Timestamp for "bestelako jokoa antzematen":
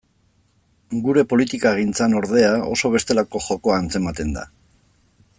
2.95-4.33